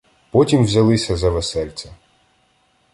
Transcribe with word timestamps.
Потім 0.31 0.63
взялися 0.65 1.17
за 1.17 1.29
весельця 1.29 1.95